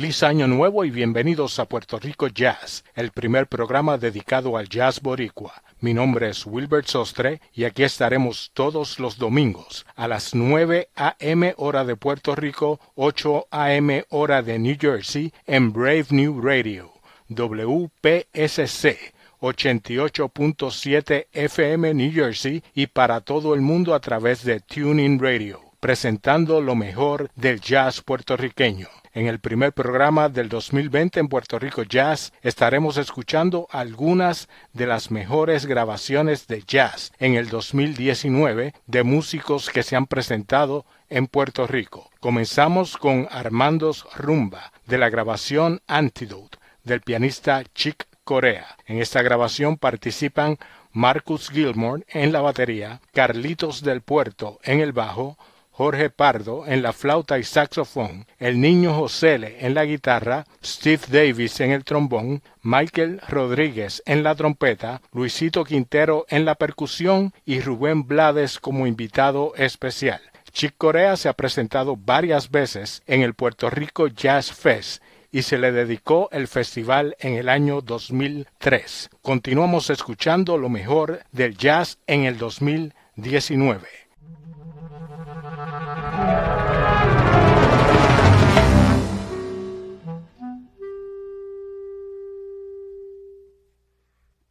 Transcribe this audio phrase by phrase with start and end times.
[0.00, 4.98] Feliz año nuevo y bienvenidos a Puerto Rico Jazz, el primer programa dedicado al jazz
[5.02, 5.62] boricua.
[5.80, 11.52] Mi nombre es Wilbert Sostre y aquí estaremos todos los domingos a las 9 a.m.
[11.58, 14.06] hora de Puerto Rico, 8 a.m.
[14.08, 16.92] hora de New Jersey en Brave New Radio,
[17.28, 18.96] WPSC
[19.42, 26.62] 88.7 FM New Jersey y para todo el mundo a través de Tuning Radio, presentando
[26.62, 28.88] lo mejor del jazz puertorriqueño.
[29.12, 35.10] En el primer programa del 2020 en Puerto Rico Jazz estaremos escuchando algunas de las
[35.10, 41.66] mejores grabaciones de jazz en el 2019 de músicos que se han presentado en Puerto
[41.66, 42.08] Rico.
[42.20, 48.76] Comenzamos con Armandos Rumba de la grabación Antidote del pianista Chick Corea.
[48.86, 50.56] En esta grabación participan
[50.92, 55.36] Marcus Gilmore en la batería, Carlitos del Puerto en el bajo,
[55.80, 61.58] Jorge Pardo en la flauta y saxofón, el niño Josele en la guitarra, Steve Davis
[61.60, 68.06] en el trombón, Michael Rodríguez en la trompeta, Luisito Quintero en la percusión y Rubén
[68.06, 70.20] Blades como invitado especial.
[70.52, 75.56] Chick Corea se ha presentado varias veces en el Puerto Rico Jazz Fest y se
[75.56, 79.08] le dedicó el festival en el año 2003.
[79.22, 84.09] Continuamos escuchando lo mejor del jazz en el 2019.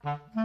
[0.09, 0.38] Mm-hmm.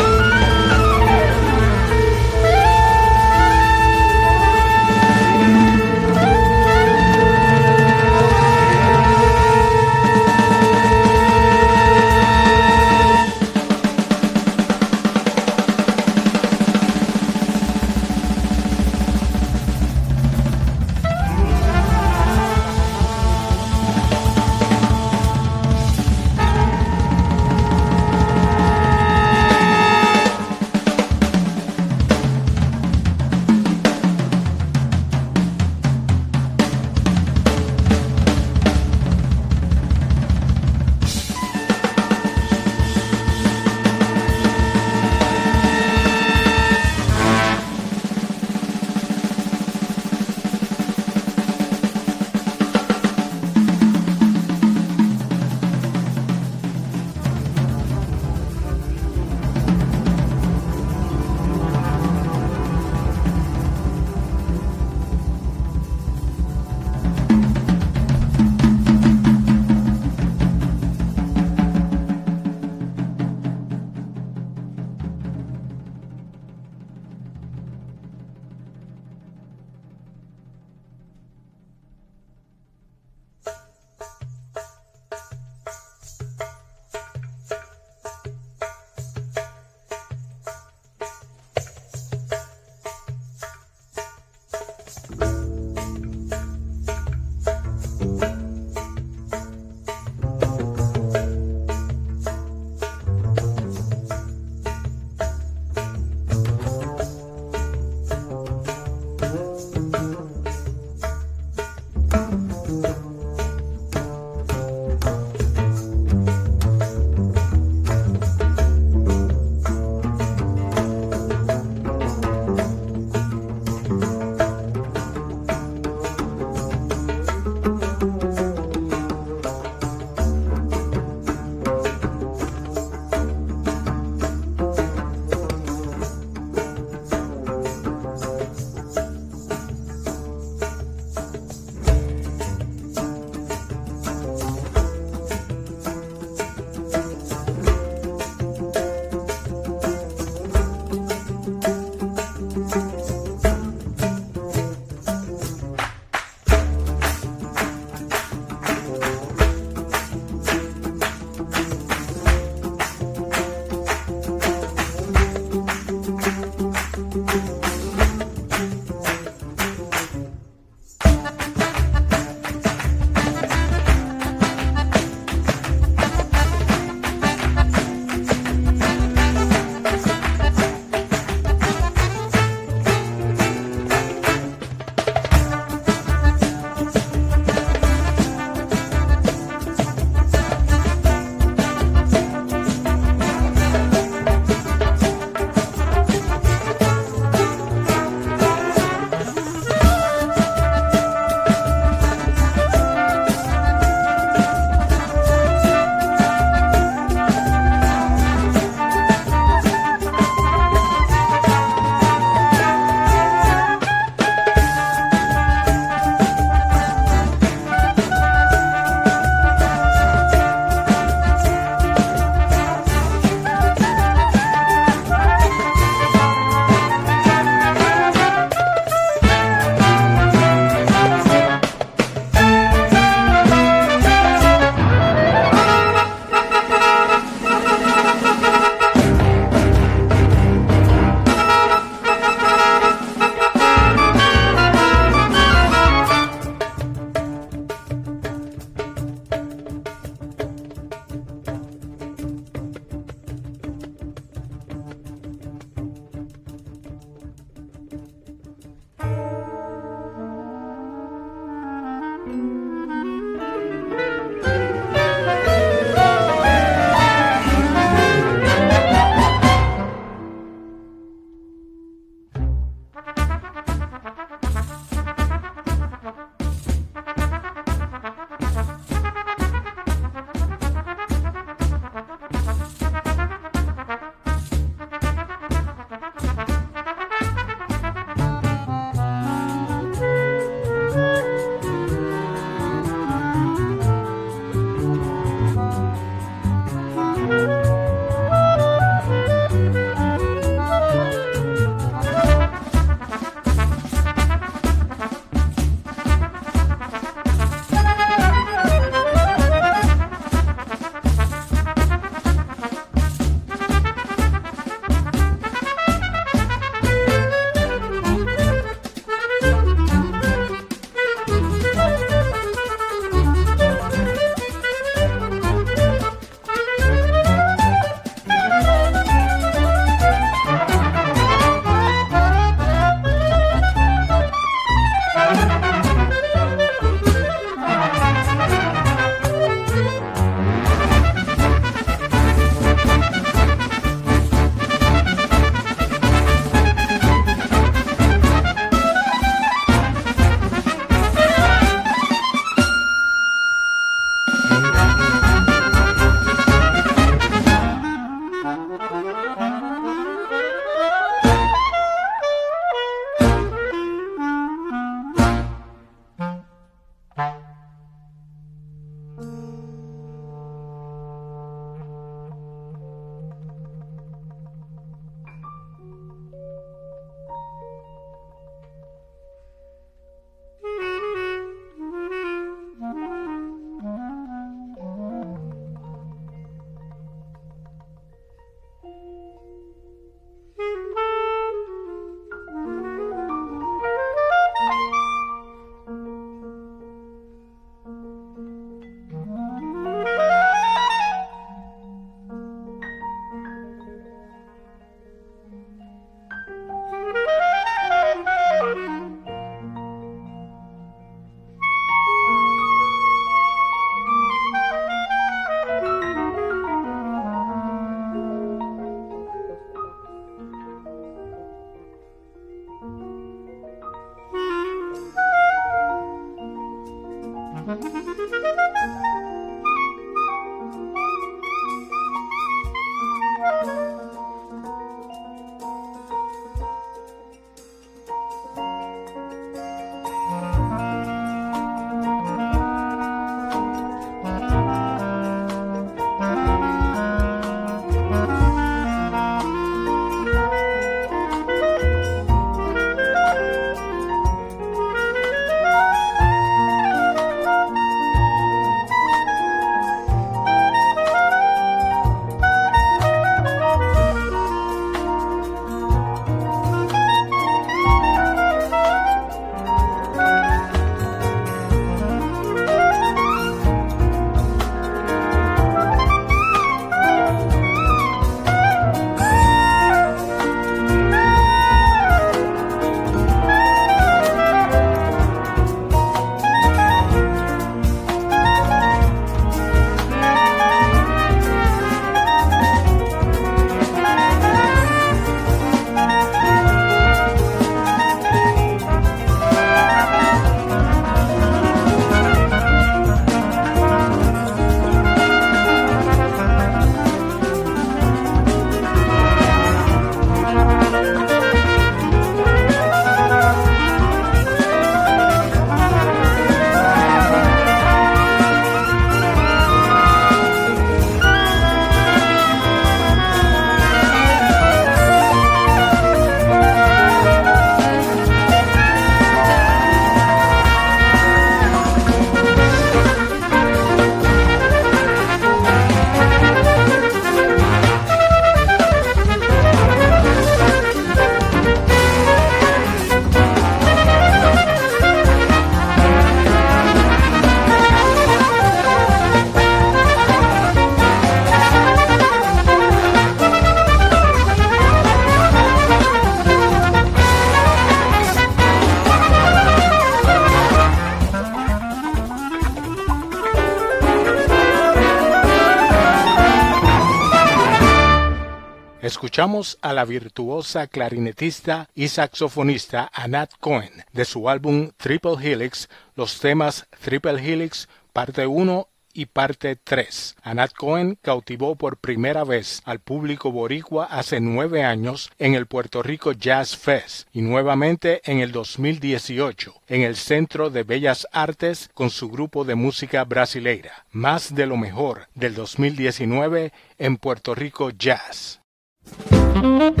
[569.22, 576.40] Escuchamos a la virtuosa clarinetista y saxofonista Anat Cohen de su álbum Triple Helix los
[576.40, 580.38] temas Triple Helix parte 1 y parte 3.
[580.42, 586.02] Anat Cohen cautivó por primera vez al público boricua hace nueve años en el Puerto
[586.02, 592.10] Rico Jazz Fest y nuevamente en el 2018 en el Centro de Bellas Artes con
[592.10, 594.04] su grupo de música brasileira.
[594.10, 598.61] Más de lo mejor del 2019 en Puerto Rico Jazz.
[599.04, 600.00] Thank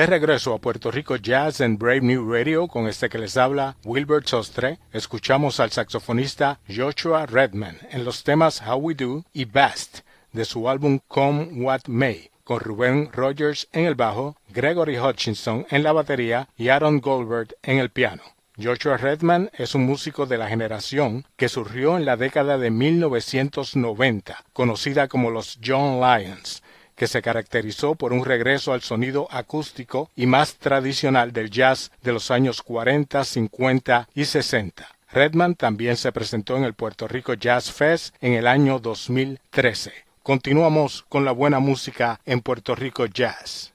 [0.00, 3.76] De regreso a Puerto Rico Jazz en Brave New Radio con este que les habla
[3.84, 9.98] Wilbert Sostre, escuchamos al saxofonista Joshua Redman en los temas How We Do y Best
[10.32, 15.82] de su álbum Come What May, con Rubén Rogers en el bajo, Gregory Hutchinson en
[15.82, 18.22] la batería y Aaron Goldberg en el piano.
[18.56, 24.44] Joshua Redman es un músico de la generación que surgió en la década de 1990,
[24.54, 26.62] conocida como los John Lions,
[27.00, 32.12] que se caracterizó por un regreso al sonido acústico y más tradicional del jazz de
[32.12, 34.86] los años 40, 50 y 60.
[35.10, 39.94] Redman también se presentó en el Puerto Rico Jazz Fest en el año 2013.
[40.22, 43.72] Continuamos con la buena música en Puerto Rico Jazz.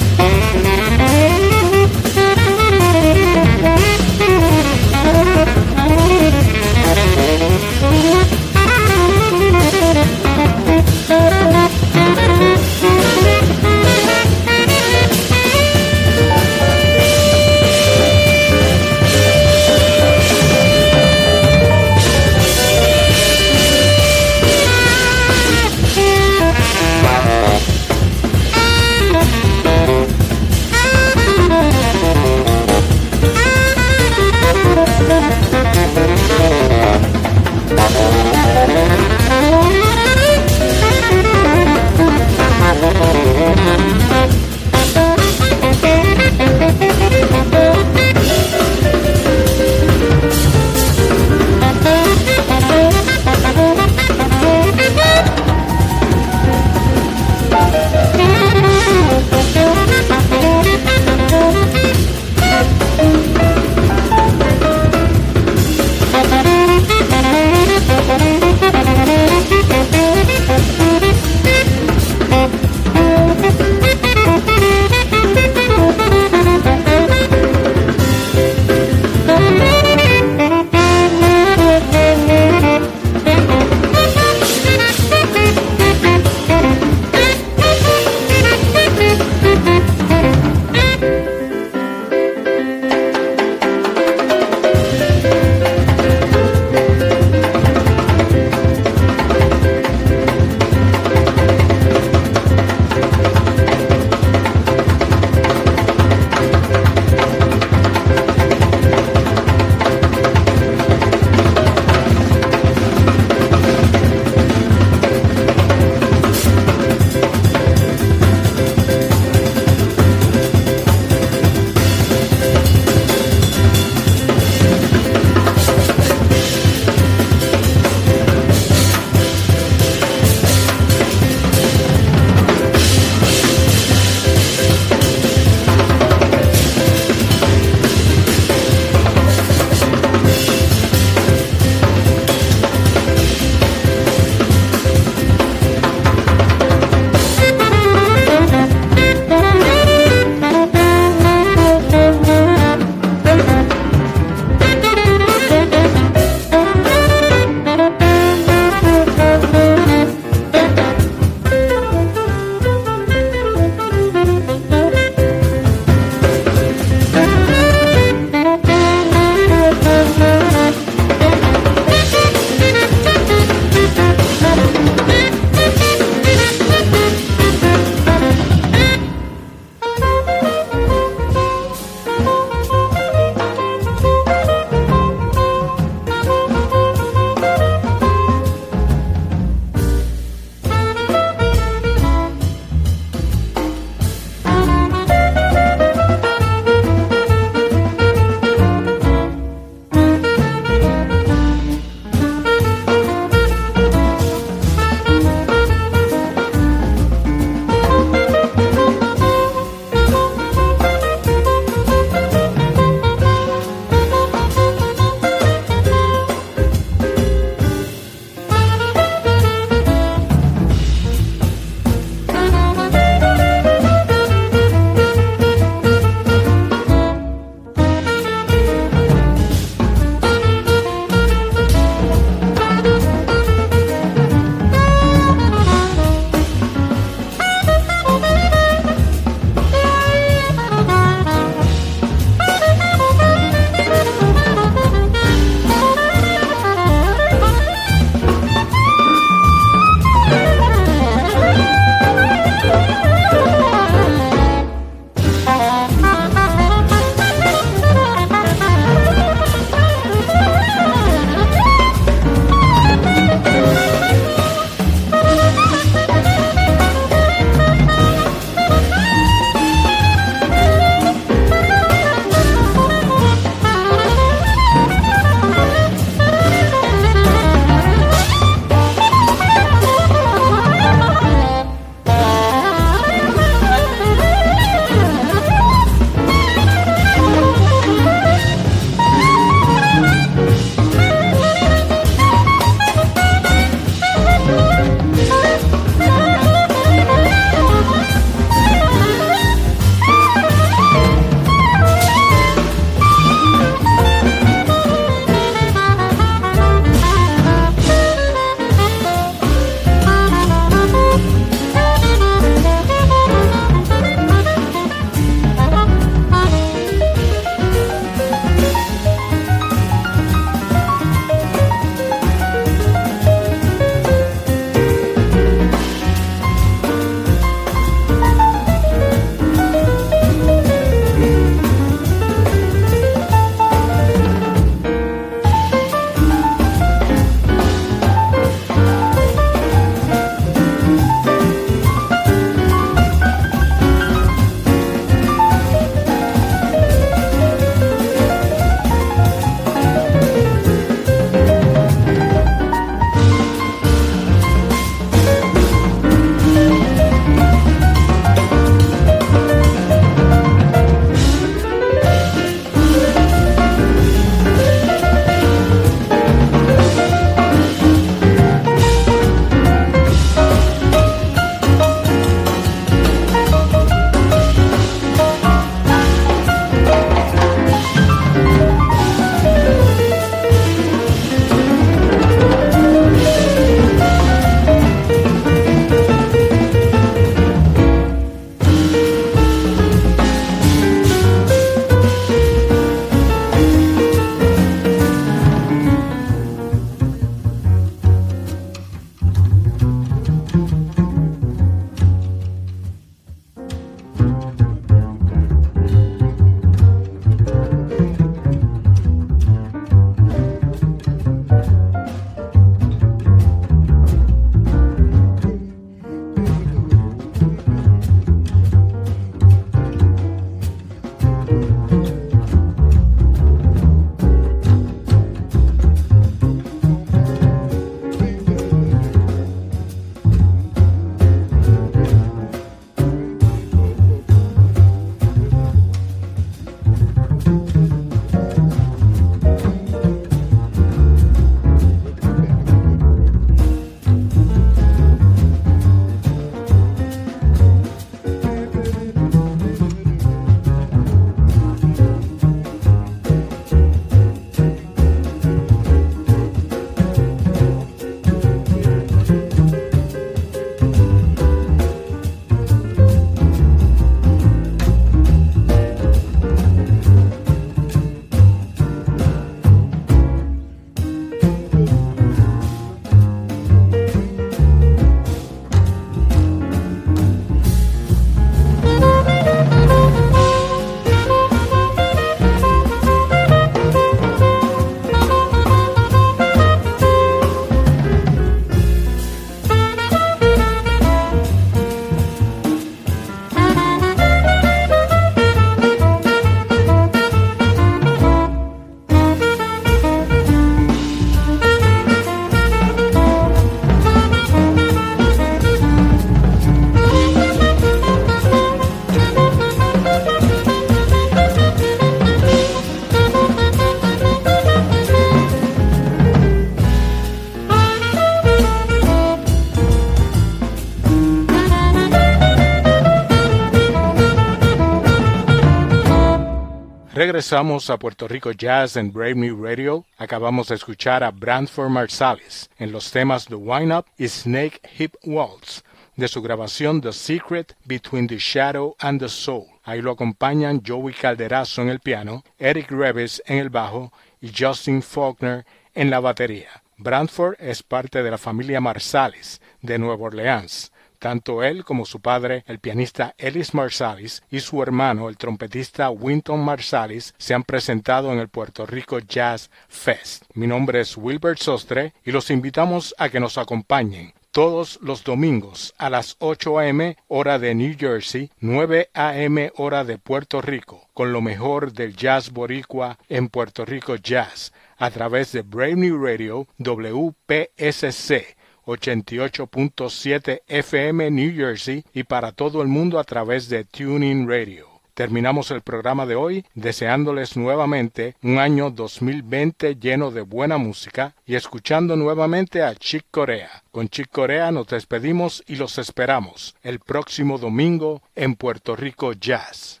[527.40, 530.04] Regresamos a Puerto Rico Jazz en Brave New Radio.
[530.18, 535.14] Acabamos de escuchar a Brantford Marsalis en los temas The Wine Up y Snake Hip
[535.24, 535.82] Waltz
[536.16, 539.68] de su grabación The Secret Between the Shadow and the Soul.
[539.84, 544.12] Ahí lo acompañan Joey Calderazo en el piano, Eric Reves en el bajo
[544.42, 545.64] y Justin Faulkner
[545.94, 546.82] en la batería.
[546.98, 550.92] Brantford es parte de la familia Marsalis de Nueva Orleans.
[551.20, 556.64] Tanto él como su padre, el pianista Ellis Marsalis, y su hermano, el trompetista Winton
[556.64, 560.44] Marsalis, se han presentado en el Puerto Rico Jazz Fest.
[560.54, 565.94] Mi nombre es Wilbert Sostre y los invitamos a que nos acompañen todos los domingos
[565.98, 567.16] a las 8 a.m.
[567.28, 569.72] hora de New Jersey, 9 a.m.
[569.76, 575.10] hora de Puerto Rico, con lo mejor del jazz boricua en Puerto Rico Jazz, a
[575.10, 578.56] través de Brave New Radio WPSC
[578.86, 584.90] 88.7 FM New Jersey y para todo el mundo a través de Tuning Radio.
[585.14, 591.56] Terminamos el programa de hoy deseándoles nuevamente un año 2020 lleno de buena música y
[591.56, 593.82] escuchando nuevamente a Chick Corea.
[593.90, 600.00] Con Chick Corea nos despedimos y los esperamos el próximo domingo en Puerto Rico Jazz.